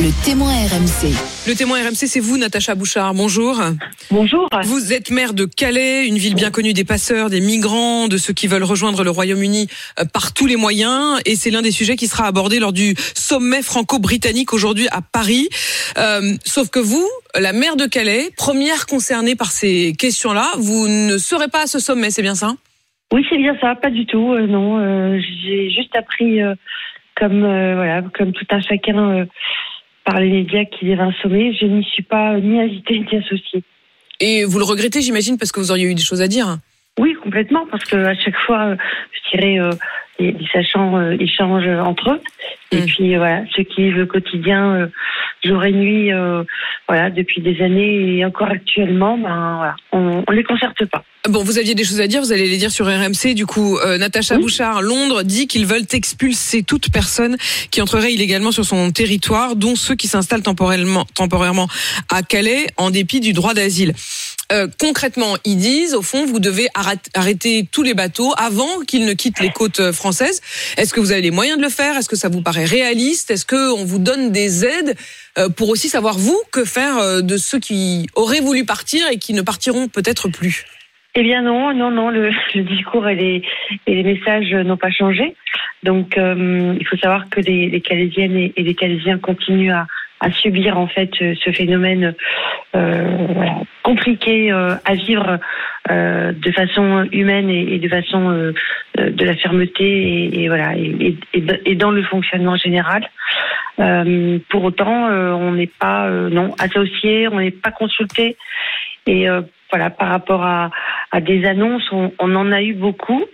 [0.00, 1.12] Le témoin RMC.
[1.46, 3.12] Le témoin RMC, c'est vous, Natacha Bouchard.
[3.12, 3.60] Bonjour.
[4.10, 4.48] Bonjour.
[4.64, 8.32] Vous êtes maire de Calais, une ville bien connue des passeurs, des migrants, de ceux
[8.32, 9.68] qui veulent rejoindre le Royaume-Uni
[9.98, 11.20] euh, par tous les moyens.
[11.26, 15.48] Et c'est l'un des sujets qui sera abordé lors du sommet franco-britannique aujourd'hui à Paris.
[15.98, 17.06] Euh, sauf que vous,
[17.38, 21.78] la maire de Calais, première concernée par ces questions-là, vous ne serez pas à ce
[21.78, 22.54] sommet, c'est bien ça?
[23.12, 24.32] Oui, c'est bien ça, pas du tout.
[24.32, 26.54] euh, non, euh, j'ai juste appris, euh,
[27.16, 29.24] comme euh, voilà, comme tout un chacun euh,
[30.04, 31.52] par les médias y avait un sommet.
[31.54, 33.62] Je n'y suis pas ni invitée ni associée.
[34.20, 36.58] Et vous le regrettez, j'imagine, parce que vous auriez eu des choses à dire.
[36.98, 38.76] Oui, complètement, parce que à chaque fois, euh,
[39.12, 39.70] je dirais, euh,
[40.18, 42.20] les, les sachants euh, échangent entre eux.
[42.72, 42.86] Et Mm.
[42.86, 44.86] puis euh, voilà, ceux qui vivent le quotidien, euh,
[45.44, 46.44] jour et nuit, euh,
[46.88, 51.04] voilà, depuis des années et encore actuellement, ben voilà, on, on les concerte pas.
[51.28, 53.34] Bon, vous aviez des choses à dire, vous allez les dire sur RMC.
[53.34, 54.42] Du coup, euh, Natacha Oui.
[54.42, 57.36] Bouchard, Londres, dit qu'ils veulent expulser toute personne
[57.70, 61.68] qui entrerait illégalement sur son territoire, dont ceux qui s'installent temporairement, temporairement
[62.08, 63.92] à Calais, en dépit du droit d'asile.
[64.52, 69.04] Euh, concrètement, ils disent, au fond, vous devez arrêt- arrêter tous les bateaux avant qu'ils
[69.04, 70.40] ne quittent les côtes euh, françaises.
[70.76, 71.96] Est-ce que vous avez les moyens de le faire?
[71.96, 73.30] Est-ce que ça vous paraît réaliste?
[73.30, 74.96] Est-ce que on vous donne des aides
[75.38, 79.34] euh, pour aussi savoir vous que faire de ceux qui auraient voulu partir et qui
[79.34, 80.64] ne partiront peut-être plus?
[81.14, 83.42] Eh bien non, non, non, le, discours et
[83.86, 85.34] les, messages n'ont pas changé.
[85.82, 89.86] Donc il faut savoir que les, les Calaisiennes et, et les Calaisiens continuent à,
[90.20, 92.14] à subir en fait ce phénomène
[92.76, 95.38] euh, voilà, compliqué euh, à vivre
[95.90, 98.52] euh, de façon humaine et, de façon
[98.96, 103.08] de la fermeté et, et voilà et, et, dans le fonctionnement général.
[104.50, 108.36] Pour autant, on n'est pas non associé, on n'est pas consulté
[109.06, 109.26] et
[109.70, 110.70] voilà par rapport à,
[111.12, 113.24] à des annonces, on, on en a eu beaucoup.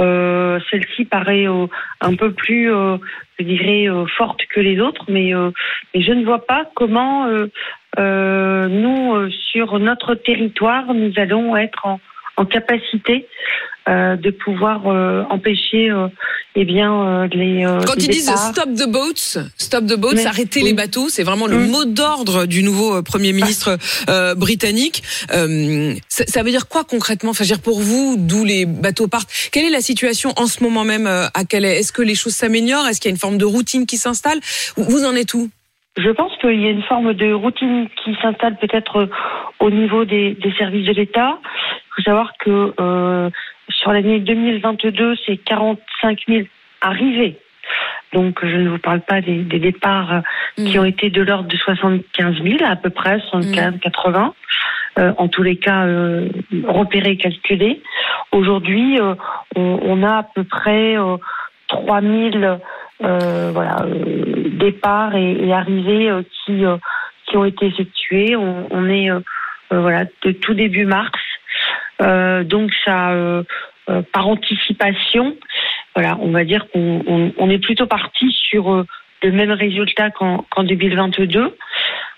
[0.00, 1.66] Euh, Celle-ci paraît euh,
[2.00, 2.96] un peu plus, euh,
[3.38, 5.50] je dirais, euh, forte que les autres, mais, euh,
[5.94, 7.28] mais je ne vois pas comment
[7.96, 12.00] nous, sur notre territoire, nous allons être en,
[12.36, 13.26] en capacité
[13.88, 16.08] euh, de pouvoir euh, empêcher, euh,
[16.56, 16.90] eh bien,
[17.24, 17.66] euh, les.
[17.66, 20.24] euh, Quand les ils disent stop the boats, stop the boats, Mais-
[20.56, 20.62] oui.
[20.62, 21.66] les bateaux, c'est vraiment le Mm.
[21.70, 23.76] mot d'ordre du nouveau euh, premier ministre
[24.08, 25.02] euh, britannique.
[25.34, 27.30] Euh, ça, ça veut dire quoi concrètement?
[27.32, 30.46] Enfin, je veux dire pour vous, d'où les bateaux partent Quelle est la situation en
[30.46, 31.78] ce moment même à Calais?
[31.78, 32.86] Est-ce que les choses s'améliorent?
[32.88, 34.40] Est-ce qu'il y a une forme de routine qui s'installe?
[34.76, 35.50] Vous- en êtes où?
[35.96, 39.08] Je pense qu'il y a une forme de routine qui s'installe peut-être
[39.60, 41.38] au niveau des, des services de l'État.
[41.96, 43.30] Il faut savoir que euh,
[43.68, 46.42] sur l'année 2022, c'est 45 000
[46.80, 47.38] arrivées.
[48.12, 50.20] Donc je ne vous parle pas des, des départs euh,
[50.56, 50.80] qui Mm.
[50.80, 54.34] ont été de l'ordre de 75 000 à peu près, 75 80.
[54.98, 56.28] Euh, en tous les cas euh,
[56.68, 57.82] repérés, calculés.
[58.30, 59.14] Aujourd'hui, euh,
[59.56, 61.16] on, on a à peu près euh,
[61.68, 62.30] 3 000
[63.02, 66.76] euh, voilà, euh, départs et, et arrivées euh, qui, euh,
[67.26, 68.36] qui ont été effectués.
[68.36, 69.18] On, on est euh,
[69.72, 71.10] euh, voilà, de tout début mars.
[72.02, 73.42] Euh, donc ça, euh,
[73.88, 75.36] euh, par anticipation,
[75.94, 78.84] voilà, on va dire qu'on on, on est plutôt parti sur
[79.22, 81.56] le même résultat qu'en qu'en 2022.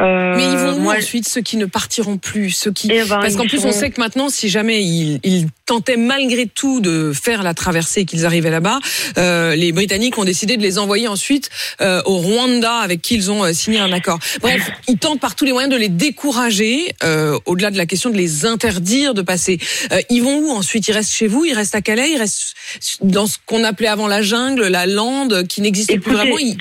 [0.00, 3.02] Euh, Mais ils vont où moi, ensuite ceux qui ne partiront plus, ceux qui eh
[3.02, 6.80] ben, Parce qu'en plus, on sait que maintenant, si jamais ils, ils tentaient malgré tout
[6.80, 8.78] de faire la traversée et qu'ils arrivaient là-bas,
[9.18, 11.50] euh, les Britanniques ont décidé de les envoyer ensuite
[11.80, 14.20] euh, au Rwanda avec qui ils ont euh, signé un accord.
[14.40, 18.10] Bref, ils tentent par tous les moyens de les décourager, euh, au-delà de la question
[18.10, 19.58] de les interdire de passer.
[19.92, 20.86] Euh, ils vont où ensuite?
[20.86, 21.44] Ils restent chez vous?
[21.44, 22.12] Ils restent à Calais?
[22.12, 22.54] Ils restent
[23.02, 26.38] dans ce qu'on appelait avant la jungle, la lande, qui n'existait plus vraiment?
[26.38, 26.56] Ils-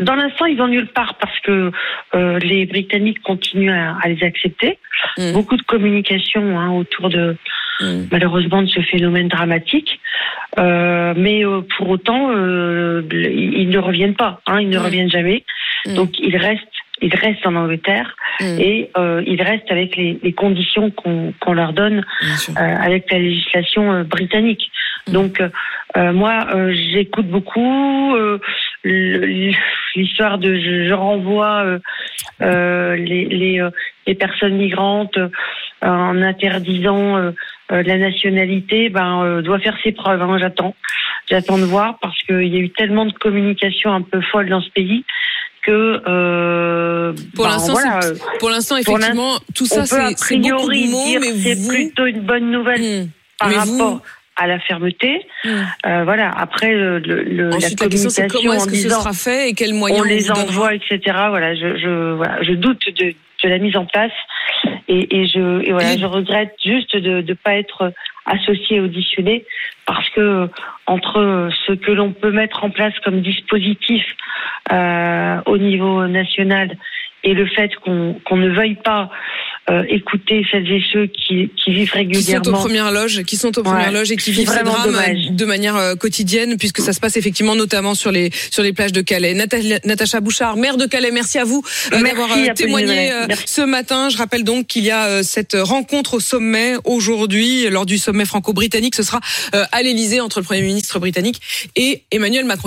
[0.00, 1.72] Dans l'instant, ils vont nulle part parce que
[2.14, 4.78] euh, les Britanniques continuent à, à les accepter.
[5.18, 5.32] Mm.
[5.32, 7.36] Beaucoup de communication hein, autour de
[7.80, 8.06] Mm.
[8.10, 10.00] malheureusement de ce phénomène dramatique.
[10.58, 14.40] Euh, mais euh, pour autant, euh, ils, ne reviennent pas.
[14.48, 14.82] Hein, ils ne Mm.
[14.82, 15.44] reviennent jamais.
[15.94, 16.62] Donc ils restent.
[17.00, 18.16] Ils restent en Angleterre
[18.58, 22.04] et euh, ils restent avec les, les conditions qu'on leur donne
[22.48, 24.68] euh, avec la législation euh, britannique.
[25.06, 25.40] Donc,
[25.96, 28.38] moi, euh, j'écoute beaucoup euh,
[28.82, 29.52] le-
[29.98, 31.78] l'histoire de je, je renvoie euh,
[32.42, 33.70] euh, les, les, euh,
[34.06, 35.18] les personnes migrantes
[35.82, 37.32] en interdisant
[37.70, 40.22] la nationalité, ben doit faire ses preuves.
[40.22, 40.74] hein, J'attends.
[41.30, 44.60] j'attends de voir parce qu'il y a eu tellement de communication un peu folle dans
[44.62, 45.04] ce pays
[45.62, 48.00] que euh, pour ben, l'instant, voilà,
[48.40, 51.54] pour l'instant, effectivement, tout ça, on peut a c'est beaucoup priori de mots, mais c'est
[51.54, 53.08] vous, plutôt une bonne nouvelle Hmm.
[53.38, 54.00] par Mais rapport vous-
[54.38, 55.26] à la fermeté.
[55.44, 55.48] Hmm.
[55.86, 56.30] Euh, voilà.
[56.30, 59.50] Après, le, le- le- la la question, c'est comment est-ce en que ce sera fait
[59.50, 61.00] et quels moyens on les envoie, etc.
[61.28, 63.14] Voilà, je, je, voilà, je doute de,
[63.44, 64.12] de la mise en place
[64.88, 67.92] et, et je, et voilà, Et- je regrette juste de ne pas être
[68.26, 69.44] associé, auditionné,
[69.86, 70.48] parce que
[70.86, 74.04] entre ce que l'on peut mettre en place comme dispositif
[74.72, 76.76] euh, au niveau national
[77.24, 79.10] et le fait qu'on qu'on ne veuille pas
[79.70, 82.58] euh, écouter celles et ceux qui, qui vivent qui sont aux régulièrement.
[82.58, 83.92] premières loges, qui sont aux premières Ouais.
[83.92, 85.30] loges et qui vivent ces drames dommage.
[85.30, 88.92] de manière euh, quotidienne, puisque ça se passe effectivement notamment sur les sur les plages
[88.92, 89.34] de Calais.
[89.84, 91.62] Natacha Bouchard, maire de Calais, merci à vous
[91.92, 93.10] euh, d'avoir euh, témoigné
[93.46, 94.08] ce matin.
[94.10, 98.94] Je rappelle donc qu'il y a cette rencontre au sommet aujourd'hui, lors du sommet franco-britannique.
[98.94, 99.20] Ce sera
[99.52, 101.40] à l'Elysée entre le Premier ministre britannique
[101.76, 102.66] et Emmanuel Macron.